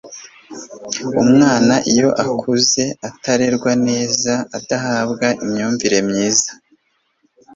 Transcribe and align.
umwana 1.21 1.75
iyo 1.91 2.09
akuze 2.25 2.83
atarerwa 3.09 3.71
neza 3.87 4.33
adahabwa 4.57 5.27
imyumvire 5.43 5.97
myiza 6.07 6.51